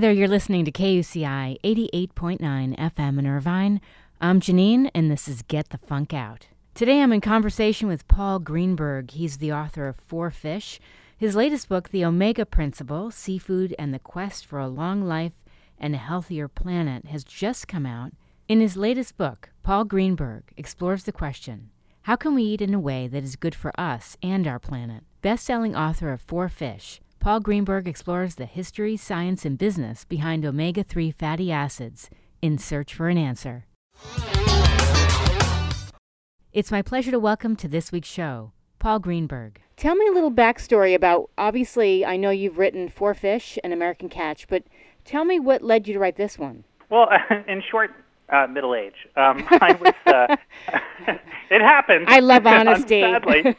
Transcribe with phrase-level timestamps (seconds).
[0.00, 3.82] there, you're listening to KUCI 88.9 FM in Irvine.
[4.18, 6.46] I'm Janine, and this is Get the Funk Out.
[6.74, 9.10] Today I'm in conversation with Paul Greenberg.
[9.10, 10.80] He's the author of Four Fish.
[11.18, 15.44] His latest book, The Omega Principle Seafood and the Quest for a Long Life
[15.78, 18.12] and a Healthier Planet, has just come out.
[18.48, 21.68] In his latest book, Paul Greenberg explores the question
[22.04, 25.04] how can we eat in a way that is good for us and our planet?
[25.20, 30.42] Best selling author of Four Fish, Paul Greenberg explores the history, science, and business behind
[30.46, 32.08] omega 3 fatty acids
[32.40, 33.66] in search for an answer.
[36.54, 39.60] It's my pleasure to welcome to this week's show Paul Greenberg.
[39.76, 44.08] Tell me a little backstory about obviously, I know you've written Four Fish and American
[44.08, 44.62] Catch, but
[45.04, 46.64] tell me what led you to write this one.
[46.88, 47.10] Well,
[47.46, 47.90] in short,
[48.30, 48.94] uh, middle age.
[49.16, 49.94] Um, I was.
[50.06, 50.36] Uh,
[51.50, 52.06] it happened.
[52.08, 53.02] I love honesty.
[53.02, 53.56] sadly,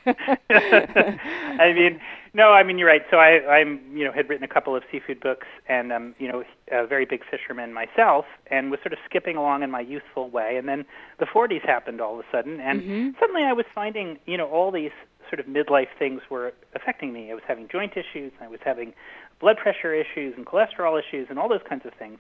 [0.50, 2.00] I mean,
[2.34, 3.02] no, I mean you're right.
[3.12, 6.28] So I, I'm, you know, had written a couple of seafood books, and um, you
[6.28, 10.30] know, a very big fisherman myself, and was sort of skipping along in my youthful
[10.30, 10.56] way.
[10.58, 10.86] And then
[11.20, 13.10] the 40s happened all of a sudden, and mm-hmm.
[13.20, 14.92] suddenly I was finding, you know, all these
[15.30, 17.32] sort of midlife things were affecting me.
[17.32, 18.94] I was having joint issues, I was having
[19.40, 22.20] blood pressure issues, and cholesterol issues, and all those kinds of things.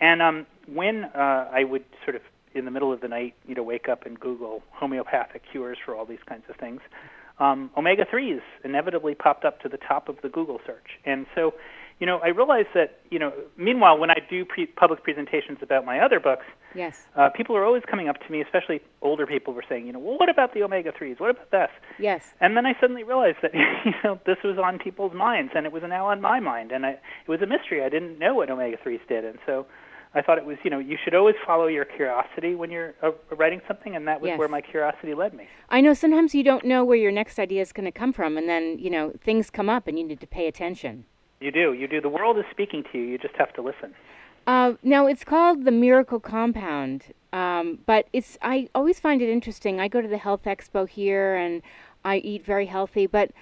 [0.00, 2.22] And um, when uh, I would sort of
[2.54, 5.94] in the middle of the night, you know, wake up and Google homeopathic cures for
[5.94, 6.80] all these kinds of things,
[7.38, 10.98] um, omega threes inevitably popped up to the top of the Google search.
[11.04, 11.54] And so,
[12.00, 15.84] you know, I realized that, you know, meanwhile, when I do pre- public presentations about
[15.84, 19.54] my other books, yes, uh, people are always coming up to me, especially older people,
[19.54, 21.16] were saying, you know, well, what about the omega threes?
[21.18, 21.70] What about this?
[21.98, 22.34] Yes.
[22.40, 25.72] And then I suddenly realized that, you know, this was on people's minds, and it
[25.72, 27.82] was now on my mind, and I, it was a mystery.
[27.82, 29.66] I didn't know what omega threes did, and so
[30.14, 33.10] I thought it was, you know, you should always follow your curiosity when you're uh,
[33.36, 34.38] writing something, and that was yes.
[34.38, 35.46] where my curiosity led me.
[35.68, 38.38] I know sometimes you don't know where your next idea is going to come from,
[38.38, 41.04] and then, you know, things come up and you need to pay attention.
[41.40, 41.72] You do.
[41.74, 42.00] You do.
[42.00, 43.04] The world is speaking to you.
[43.04, 43.94] You just have to listen.
[44.46, 49.80] Uh, now, it's called the Miracle Compound, um, but it's I always find it interesting.
[49.80, 51.62] I go to the Health Expo here, and
[52.04, 53.32] I eat very healthy, but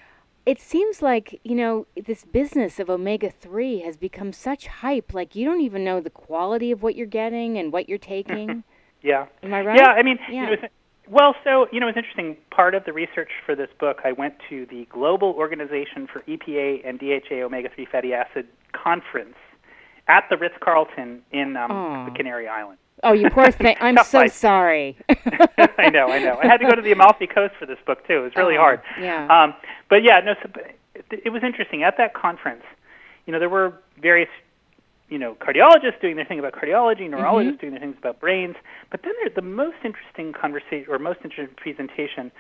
[0.46, 5.44] it seems like you know this business of omega-3 has become such hype like you
[5.44, 8.64] don't even know the quality of what you're getting and what you're taking.
[9.02, 9.26] Yeah.
[9.42, 9.76] Am i right?
[9.76, 10.48] Yeah i mean yeah.
[10.48, 10.68] You know,
[11.10, 12.38] well so you know it's interesting.
[12.50, 16.80] Part of the research for this book i went to the global organization for epa
[16.88, 19.36] and dha omega-3 fatty acid conference
[20.08, 23.76] at the ritz-carlton in um, the canary islands Oh, you poor thing.
[23.80, 24.32] I'm so life.
[24.32, 24.96] sorry.
[25.08, 26.38] I know, I know.
[26.42, 28.18] I had to go to the Amalfi Coast for this book too.
[28.18, 28.80] It was really oh, hard.
[29.00, 29.26] Yeah.
[29.28, 29.54] Um,
[29.88, 30.34] but yeah, no.
[30.42, 30.50] So,
[30.94, 32.62] it, it was interesting at that conference.
[33.26, 34.28] You know, there were various,
[35.08, 37.60] you know, cardiologists doing their thing about cardiology, neurologists mm-hmm.
[37.60, 38.56] doing their things about brains.
[38.90, 42.32] But then there, the most interesting conversation or most interesting presentation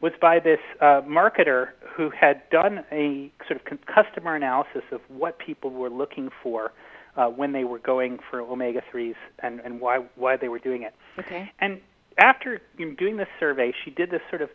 [0.00, 5.38] was by this uh, marketer who had done a sort of customer analysis of what
[5.38, 6.72] people were looking for
[7.16, 10.82] uh, when they were going for omega threes and, and why why they were doing
[10.82, 10.94] it.
[11.18, 11.50] Okay.
[11.60, 11.80] And
[12.18, 14.50] after you know, doing this survey, she did this sort of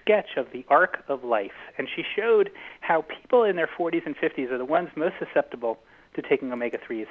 [0.00, 4.16] sketch of the arc of life, and she showed how people in their 40s and
[4.16, 5.78] 50s are the ones most susceptible
[6.14, 7.06] to taking omega threes.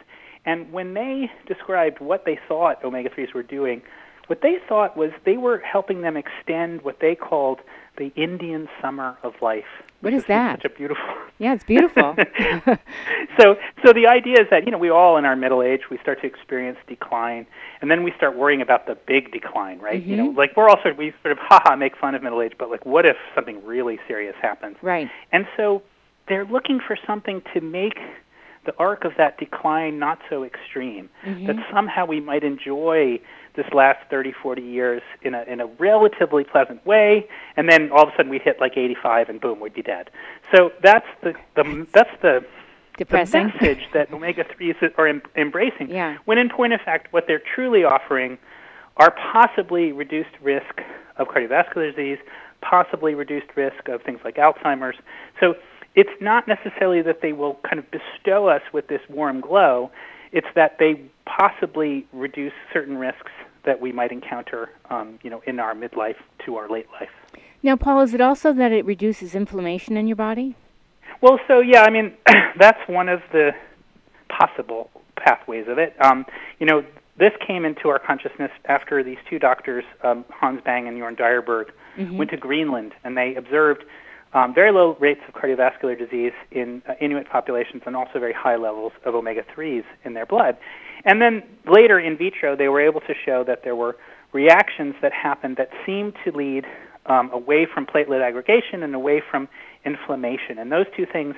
[0.45, 3.81] And when they described what they thought omega threes were doing,
[4.27, 7.59] what they thought was they were helping them extend what they called
[7.97, 9.65] the Indian summer of life.
[10.01, 10.61] What is that?
[10.61, 11.03] Such a beautiful.
[11.39, 12.15] Yeah, it's beautiful.
[13.39, 15.99] so, so the idea is that you know we all in our middle age we
[15.99, 17.45] start to experience decline,
[17.79, 20.01] and then we start worrying about the big decline, right?
[20.01, 20.09] Mm-hmm.
[20.09, 22.41] You know, like we're all sort of we sort of haha make fun of middle
[22.41, 24.77] age, but like what if something really serious happens?
[24.81, 25.11] Right.
[25.31, 25.83] And so
[26.27, 27.99] they're looking for something to make
[28.65, 31.07] the arc of that decline not so extreme.
[31.23, 31.45] Mm-hmm.
[31.45, 33.19] That somehow we might enjoy
[33.57, 38.03] this last 30, 40 years in a in a relatively pleasant way, and then all
[38.03, 40.09] of a sudden we'd hit like 85, and boom, we'd be dead.
[40.55, 42.45] So that's the the that's the
[42.97, 43.47] Depressing.
[43.47, 45.89] the message that omega threes are em- embracing.
[45.89, 46.17] Yeah.
[46.25, 48.37] When in point of fact, what they're truly offering
[48.97, 50.81] are possibly reduced risk
[51.17, 52.17] of cardiovascular disease,
[52.61, 54.97] possibly reduced risk of things like Alzheimer's.
[55.39, 55.55] So
[55.95, 59.91] it's not necessarily that they will kind of bestow us with this warm glow.
[60.31, 63.31] It's that they possibly reduce certain risks
[63.67, 66.15] that we might encounter, um, you know, in our midlife
[66.45, 67.09] to our late life.
[67.61, 70.55] Now, Paul, is it also that it reduces inflammation in your body?
[71.21, 72.13] Well, so yeah, I mean,
[72.57, 73.51] that's one of the
[74.29, 75.95] possible pathways of it.
[75.99, 76.25] Um,
[76.59, 76.83] you know,
[77.17, 81.71] this came into our consciousness after these two doctors, um, Hans Bang and Jorn Dyerberg,
[81.97, 82.17] mm-hmm.
[82.17, 83.83] went to Greenland and they observed
[84.33, 88.55] um, very low rates of cardiovascular disease in uh, Inuit populations and also very high
[88.55, 90.57] levels of omega 3s in their blood.
[91.05, 93.97] And then later in vitro, they were able to show that there were
[94.33, 96.65] reactions that happened that seemed to lead
[97.05, 99.47] um, away from platelet aggregation and away from
[99.85, 100.57] inflammation.
[100.59, 101.35] And those two things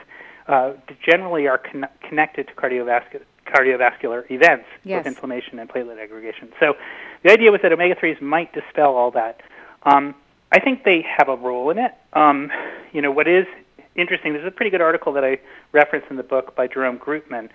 [0.48, 0.74] uh,
[1.06, 5.00] generally are con- connected to cardiovascular cardiovascular events yes.
[5.00, 6.50] with inflammation and platelet aggregation.
[6.60, 6.76] So
[7.24, 9.42] the idea was that omega 3s might dispel all that.
[9.84, 10.14] Um,
[10.52, 11.92] I think they have a role in it.
[12.14, 12.52] Um,
[12.92, 13.46] you know, what is
[13.96, 15.40] interesting, there's a pretty good article that I
[15.72, 17.50] referenced in the book by Jerome Groopman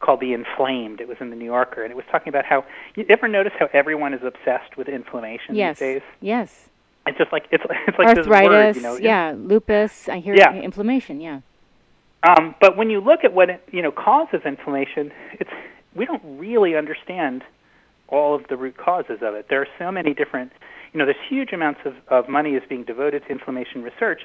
[0.00, 1.00] called The Inflamed.
[1.00, 2.64] It was in the New Yorker, and it was talking about how
[2.96, 5.78] you ever notice how everyone is obsessed with inflammation yes.
[5.78, 6.02] these days?
[6.20, 6.68] Yes.
[7.06, 8.96] It's just like it's it's like arthritis, this word, you know.
[8.96, 10.08] yeah, lupus.
[10.08, 10.54] I hear yeah.
[10.54, 11.20] inflammation.
[11.20, 11.40] Yeah.
[12.22, 15.50] Um, but when you look at what it, you know causes inflammation, it's
[15.94, 17.42] we don't really understand
[18.08, 19.46] all of the root causes of it.
[19.48, 20.52] There are so many different,
[20.92, 24.22] you know, there's huge amounts of, of money is being devoted to inflammation research,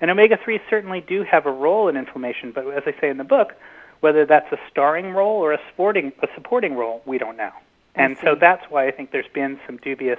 [0.00, 2.52] and omega 3s certainly do have a role in inflammation.
[2.52, 3.52] But as I say in the book,
[4.00, 7.52] whether that's a starring role or a supporting a supporting role, we don't know.
[7.94, 10.18] And so that's why I think there's been some dubious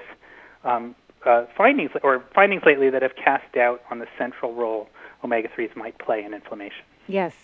[0.63, 0.95] um,
[1.25, 4.89] uh, findings or findings lately that have cast doubt on the central role
[5.23, 6.83] omega 3s might play in inflammation.
[7.07, 7.35] Yes.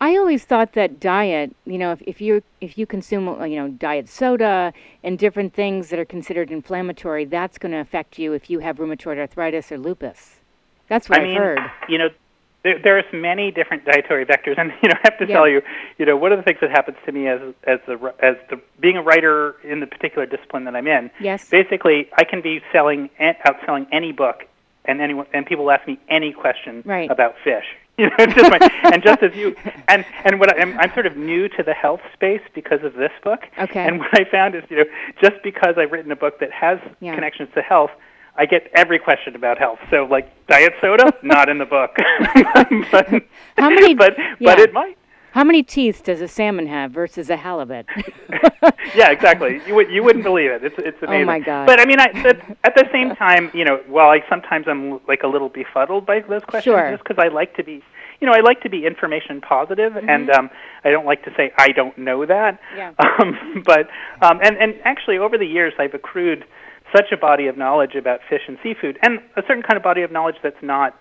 [0.00, 3.56] I always thought that diet, you know, if, if you if you consume, uh, you
[3.56, 4.72] know, diet soda
[5.02, 8.76] and different things that are considered inflammatory, that's going to affect you if you have
[8.76, 10.40] rheumatoid arthritis or lupus.
[10.88, 11.60] That's what I have mean, heard.
[11.88, 12.08] You know,
[12.64, 15.34] there, there's many different dietary vectors, and you know, I have to Yeah.
[15.36, 15.62] tell you,
[15.98, 18.60] you know, one of the things that happens to me as as the as the
[18.80, 21.48] being a writer in the particular discipline that I'm in, Yes.
[21.48, 24.44] basically, I can be selling outselling any book,
[24.86, 27.10] and anyone and people ask me any question Right.
[27.10, 27.66] about fish.
[27.96, 28.58] You know, just my,
[28.92, 29.54] and just as you
[29.86, 32.94] and and what I, I'm, I'm sort of new to the health space because of
[32.94, 33.44] this book.
[33.56, 33.86] Okay.
[33.86, 34.84] And what I found is, you know,
[35.22, 37.14] just because I've written a book that has Yeah.
[37.14, 37.92] connections to health,
[38.36, 39.78] I get every question about health.
[39.90, 41.96] So, like diet soda, not in the book.
[42.90, 43.08] but,
[43.56, 44.96] How many- But but it might.
[45.32, 47.86] How many teeth does a salmon have versus a halibut?
[48.94, 49.60] yeah, exactly.
[49.66, 50.62] You would you wouldn't believe it.
[50.62, 51.22] It's it's amazing.
[51.22, 51.66] Oh, my God.
[51.66, 55.00] But I mean, I, at, at the same time, you know, while I sometimes I'm
[55.08, 56.90] like a little befuddled by those questions, Sure.
[56.92, 57.82] just because I like to be,
[58.20, 60.50] you know, I like to be information positive, and um,
[60.84, 62.60] I don't like to say I don't know that.
[62.72, 62.76] Mm-hmm.
[62.76, 62.92] Yeah.
[63.18, 63.88] Um, but
[64.22, 66.44] um, and and actually, over the years, I've accrued
[66.94, 70.02] such a body of knowledge about fish and seafood, and a certain kind of body
[70.02, 70.96] of knowledge that's not,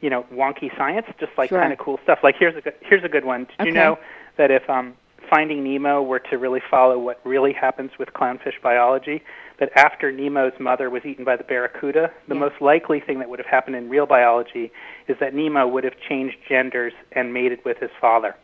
[0.00, 1.60] you know, wonky science, just like Sure.
[1.60, 2.18] kind of cool stuff.
[2.22, 3.44] Like here's a good, here's a good one.
[3.44, 3.68] Did Okay.
[3.68, 3.98] you know
[4.36, 4.94] that if um,
[5.30, 9.22] Finding Nemo were to really follow what really happens with clownfish biology,
[9.58, 12.40] that after Nemo's mother was eaten by the barracuda, the Yeah.
[12.40, 14.72] most likely thing that would have happened in real biology
[15.08, 18.34] is that Nemo would have changed genders and mated with his father.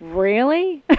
[0.00, 0.82] Really?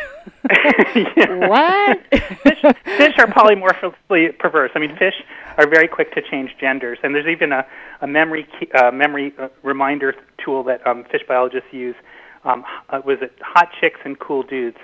[1.30, 2.00] What?
[2.44, 4.72] fish, fish are polymorphically perverse.
[4.76, 5.14] I mean, fish
[5.58, 7.66] are very quick to change genders, and there's even a,
[8.02, 11.96] a memory key, uh, memory uh, reminder tool that um, fish biologists use.
[12.46, 14.78] Um, uh, was it hot chicks and cool dudes?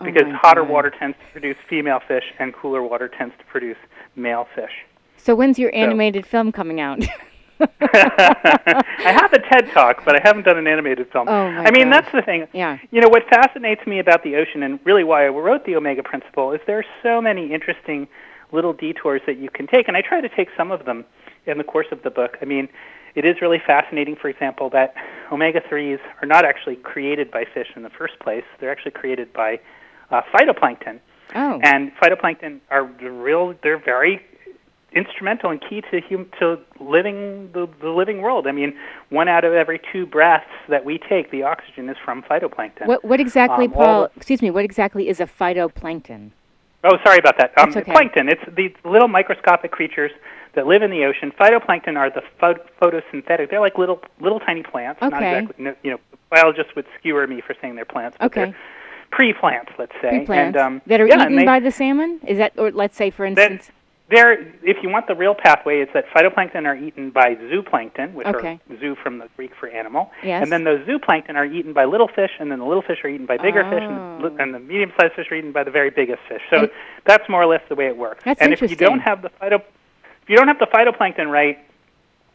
[0.00, 0.70] Oh Because my hotter God.
[0.70, 3.76] water tends to produce female fish, and cooler water tends to produce
[4.16, 4.72] male fish.
[5.16, 6.98] so when's your animated film coming out?
[7.80, 11.28] I have a TED talk, but I haven't done an animated film.
[11.28, 12.46] Oh, my I mean, that's the thing.
[12.52, 12.78] Yeah.
[12.90, 16.02] You know, what fascinates me about the ocean, and really why I wrote the Omega
[16.02, 18.08] Principle, is there are so many interesting
[18.52, 21.04] little detours that you can take, and I try to take some of them
[21.46, 22.38] in the course of the book.
[22.40, 22.68] I mean,
[23.14, 24.94] it is really fascinating, for example, that
[25.30, 28.44] omega 3s are not actually created by fish in the first place.
[28.60, 29.60] They're actually created by
[30.10, 31.00] uh, phytoplankton.
[31.34, 31.60] oh.
[31.62, 34.24] And phytoplankton are the real, they're very
[34.94, 38.46] instrumental and key to hum, to living the, the living world.
[38.46, 38.74] I mean,
[39.10, 42.86] one out of every two breaths that we take, the oxygen is from phytoplankton.
[42.86, 44.08] what what exactly, um, Paul?
[44.16, 44.50] Excuse me.
[44.50, 46.30] What exactly is a phytoplankton?
[46.84, 47.52] Oh, sorry about that.
[47.58, 47.82] Um, okay.
[47.92, 48.28] Plankton.
[48.28, 50.10] It's these little microscopic creatures
[50.54, 51.32] that live in the ocean.
[51.40, 53.50] Phytoplankton are the pho- photosynthetic.
[53.50, 55.00] They're like little little tiny plants.
[55.00, 55.38] Not Okay.
[55.38, 55.64] exactly.
[55.64, 55.98] No, you know,
[56.30, 58.16] biologists would skewer me for saying they're plants.
[58.18, 58.44] But Okay.
[58.46, 58.54] They're
[59.10, 60.08] pre-plants, let's say.
[60.08, 62.18] Pre plants And, um, that are yeah, eaten they- by the salmon?
[62.26, 63.70] Is that, or let's say, for instance,
[64.12, 68.26] There, if you want the real pathway, it's that phytoplankton are eaten by zooplankton, which
[68.26, 68.60] Okay.
[68.70, 70.42] are zoo from the Greek for animal, Yes.
[70.42, 73.08] and then those zooplankton are eaten by little fish, and then the little fish are
[73.08, 74.36] eaten by bigger fish, and the, Oh.
[74.38, 76.42] and the medium-sized fish are eaten by the very biggest fish.
[76.50, 76.70] So And-
[77.06, 78.22] that's more or less the way it works.
[78.24, 79.62] That's and if you don't have the phyto,
[80.22, 81.58] if you don't have the phytoplankton right,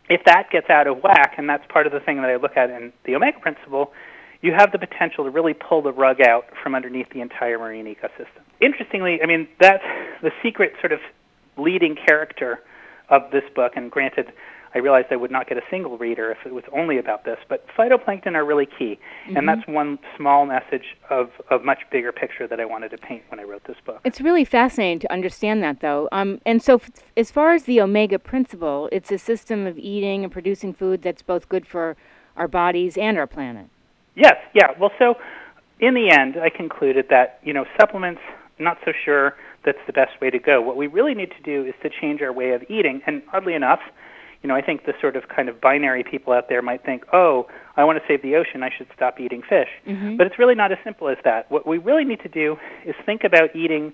[0.10, 2.58] if that gets out of whack, and that's part of the thing that I look
[2.58, 3.94] at in the omega principle,
[4.42, 7.86] you have the potential to really pull the rug out from underneath the entire marine
[7.86, 8.42] ecosystem.
[8.62, 9.84] Interestingly, I mean, that's
[10.22, 11.02] the secret sort of
[11.58, 12.60] leading character
[13.10, 14.32] of this book, and granted,
[14.76, 17.38] I realized I would not get a single reader if it was only about this,
[17.48, 19.00] but phytoplankton are really key,
[19.36, 23.24] and that's one small message of a much bigger picture that I wanted to paint
[23.30, 24.02] when I wrote this book.
[24.04, 26.10] It's really fascinating to understand that, though.
[26.12, 30.24] Um, and so, f- as far as the omega principle, it's a system of eating
[30.24, 31.96] and producing food that's both good for
[32.36, 33.68] our bodies and our planet.
[34.16, 34.72] Yes, yeah.
[34.80, 35.16] Well, so
[35.80, 38.22] in the end, I concluded that you know supplements.
[38.60, 39.36] Not so sure
[39.68, 40.62] that's the best way to go.
[40.62, 43.02] What we really need to do is to change our way of eating.
[43.06, 43.82] And oddly enough,
[44.42, 47.04] you know, I think the sort of kind of binary people out there might think,
[47.12, 49.68] oh, I want to save the ocean, I should stop eating fish.
[49.86, 50.16] Mm-hmm.
[50.16, 51.52] But it's really not as simple as that.
[51.52, 53.94] What we really need to do is think about eating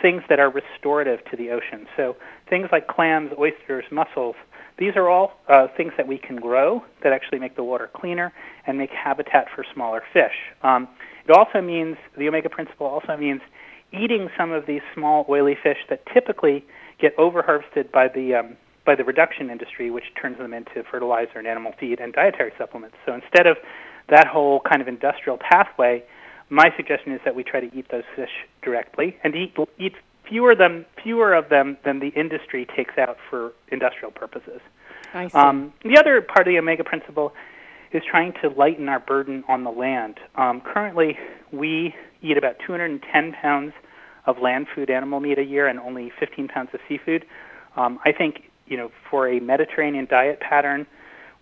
[0.00, 1.88] things that are restorative to the ocean.
[1.96, 2.16] So
[2.48, 4.36] things like clams, oysters, mussels,
[4.78, 8.32] these are all uh, things that we can grow that actually make the water cleaner
[8.66, 10.36] and make habitat for smaller fish.
[10.62, 10.86] Um,
[11.26, 13.40] it also means, the omega principle also means
[13.92, 16.64] eating some of these small oily fish that typically
[17.00, 21.46] get overharvested by the um, by the reduction industry, which turns them into fertilizer and
[21.46, 22.96] animal feed and dietary supplements.
[23.04, 23.58] So instead of
[24.08, 26.02] that whole kind of industrial pathway,
[26.48, 28.30] my suggestion is that we try to eat those fish
[28.62, 29.94] directly and eat eat
[30.26, 34.60] fewer them fewer of them than the industry takes out for industrial purposes.
[35.14, 35.38] I see.
[35.38, 37.32] Um, the other part of the omega principle
[37.92, 40.18] is trying to lighten our burden on the land.
[40.36, 41.16] Um, currently,
[41.52, 43.72] we eat about 210 pounds
[44.26, 47.24] of land food animal meat a year and only 15 pounds of seafood.
[47.76, 50.86] Um, I think you know for a Mediterranean diet pattern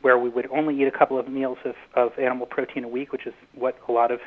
[0.02, 3.12] where we would only eat a couple of meals of, of animal protein a week,
[3.12, 4.20] which is what a lot of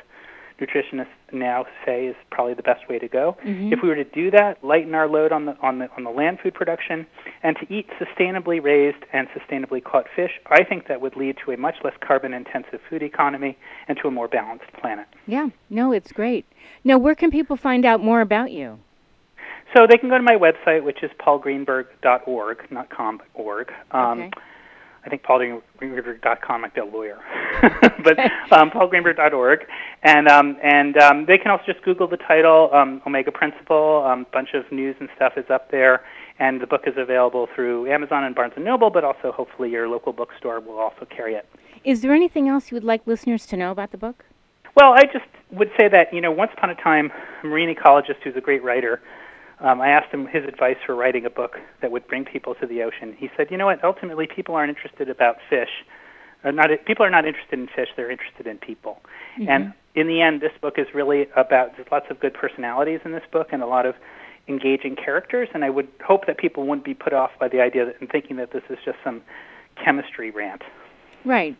[0.60, 3.36] nutritionists now say is probably the best way to go.
[3.44, 3.72] Mhm.
[3.72, 6.10] If we were to do that, lighten our load on the on the on the
[6.10, 7.06] land food production,
[7.42, 11.52] and to eat sustainably raised and sustainably caught fish, I think that would lead to
[11.52, 13.56] a much less carbon intensive food economy
[13.88, 15.06] and to a more balanced planet.
[15.26, 16.44] yeah, no, it's great.
[16.84, 18.78] Now, where can people find out more about you?
[19.76, 23.72] So they can go to my website, which is paulgreenberg.org, not com, but org.
[23.92, 24.30] Um, Okay.
[25.04, 27.18] I think paulgreenberg.com might be a lawyer,
[28.04, 28.18] but
[28.52, 29.60] um, paulgreenberg.org,
[30.02, 34.04] and um, and um, they can also just Google the title um, Omega Principle.
[34.04, 36.02] A um, bunch of news and stuff is up there,
[36.38, 39.88] and the book is available through Amazon and Barnes and Noble, but also hopefully your
[39.88, 41.46] local bookstore will also carry it.
[41.82, 44.26] Is there anything else you would like listeners to know about the book?
[44.76, 47.10] Well, I just would say that you know, once upon a time,
[47.42, 49.00] a marine ecologist who's a great writer.
[49.60, 52.66] Um, I asked him his advice for writing a book that would bring people to
[52.66, 53.14] the ocean.
[53.18, 53.82] He said, "You know what?
[53.84, 55.84] Ultimately, people aren't interested about fish.
[56.42, 57.88] Or not people are not interested in fish.
[57.96, 59.00] They're interested in people.
[59.46, 61.76] And in the end, this book is really about.
[61.76, 63.94] There's lots of good personalities in this book and a lot of
[64.48, 65.48] engaging characters.
[65.52, 68.08] And I would hope that people wouldn't be put off by the idea that, and
[68.08, 69.22] thinking that this is just some
[69.82, 70.62] chemistry rant.
[71.24, 71.56] Right.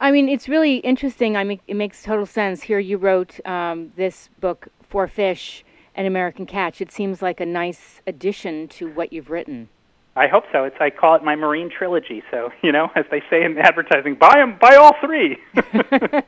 [0.00, 1.36] I mean, it's really interesting.
[1.36, 2.62] I mean, it makes total sense.
[2.62, 5.64] Here you wrote um, this book, Four Fish,
[5.98, 6.80] An American Catch.
[6.80, 9.68] It seems like a nice addition to what you've written.
[10.16, 10.64] I hope so.
[10.64, 12.22] It's I call it my marine trilogy.
[12.30, 15.36] So you know, as they say in advertising, buy them, buy all three.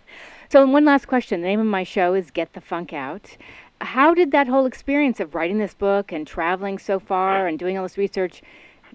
[0.50, 1.42] So, one last question.
[1.42, 3.36] The name of my show is Get the Funk Out.
[3.80, 7.78] How did that whole experience of writing this book and traveling so far and doing
[7.78, 8.42] all this research,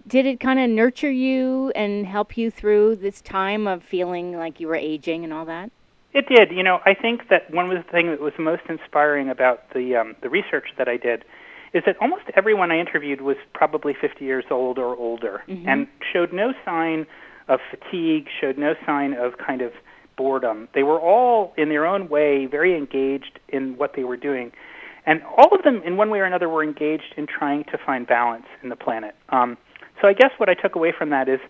[0.06, 4.60] did it kind of nurture you and help you through this time of feeling like
[4.60, 5.72] you were aging and all that?
[6.16, 6.50] It did.
[6.50, 9.98] You know, I think that one of the things that was most inspiring about the
[9.98, 11.26] um, the research that I did
[11.74, 15.68] is that almost everyone I interviewed was probably 50 years old or older Mhm.
[15.68, 17.06] and showed no sign
[17.50, 19.74] of fatigue, showed no sign of kind of
[20.16, 20.70] boredom.
[20.74, 24.54] They were all, in their own way, very engaged in what they were doing.
[25.06, 28.08] And all of them, in one way or another, were engaged in trying to find
[28.08, 29.14] balance in the planet.
[29.30, 29.58] Um,
[30.02, 31.42] so I guess what I took away from that is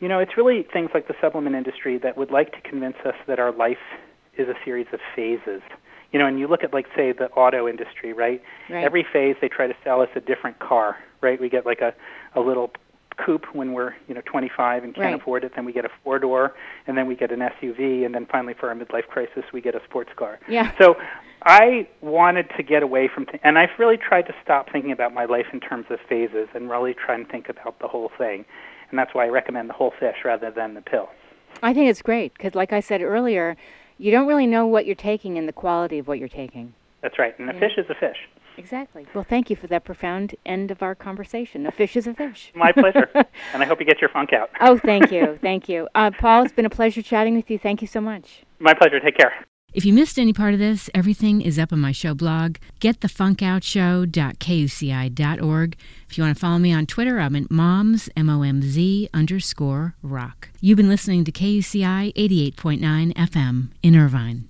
[0.00, 3.14] you know, it's really things like the supplement industry that would like to convince us
[3.26, 3.78] that our life
[4.36, 5.62] is a series of phases.
[6.12, 8.42] You know, and you look at like say the auto industry, right?
[8.68, 8.82] Right.
[8.82, 11.40] Every phase they try to sell us a different car, right?
[11.40, 11.94] We get like a
[12.34, 12.72] a little
[13.24, 15.14] coupe when we're, you know, 25 and can't Right.
[15.20, 16.54] afford it, then we get a four-door,
[16.86, 19.74] and then we get an SUV, and then finally for our midlife crisis we get
[19.74, 20.38] a sports car.
[20.48, 20.72] Yeah.
[20.78, 20.96] So
[21.42, 25.12] I wanted to get away from, th- and I've really tried to stop thinking about
[25.12, 28.46] my life in terms of phases and really try and think about the whole thing.
[28.90, 31.08] And that's why I recommend the whole fish rather than the pill.
[31.62, 33.56] I think it's great because, like I said earlier,
[33.98, 36.74] you don't really know what you're taking and the quality of what you're taking.
[37.02, 37.38] That's right.
[37.38, 37.60] And a Yeah.
[37.60, 38.28] fish is a fish.
[38.56, 39.06] Exactly.
[39.14, 41.66] Well, thank you for that profound end of our conversation.
[41.66, 42.52] A fish is a fish.
[42.54, 43.08] My pleasure.
[43.14, 44.50] and I hope you get your funk out.
[44.60, 45.38] Oh, thank you.
[45.40, 45.88] Thank you.
[45.94, 47.58] Uh, Paul, it's been a pleasure chatting with you.
[47.58, 48.42] Thank you so much.
[48.58, 49.00] My pleasure.
[49.00, 49.32] Take care.
[49.72, 55.76] If you missed any part of this, everything is up on my show blog, getthefunkoutshow.kuci.org.
[56.08, 60.48] If you want to follow me on Twitter, I'm at moms, M-O-M-Z underscore rock.
[60.60, 64.49] You've been listening to KUCI 88.9 FM in Irvine.